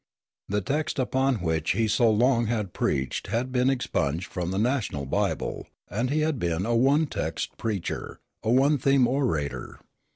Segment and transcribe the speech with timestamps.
[0.49, 5.05] The text upon which he so long had preached had been expunged from the national
[5.05, 9.77] bible; and he had been a one text preacher, a one theme orator.